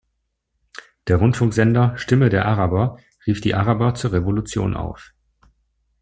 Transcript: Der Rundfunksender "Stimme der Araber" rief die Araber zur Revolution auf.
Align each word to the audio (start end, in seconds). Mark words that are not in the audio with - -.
Der 1.05 1.17
Rundfunksender 1.17 1.95
"Stimme 1.95 2.29
der 2.29 2.45
Araber" 2.47 2.97
rief 3.27 3.39
die 3.39 3.53
Araber 3.53 3.93
zur 3.93 4.13
Revolution 4.13 4.75
auf. 4.75 5.13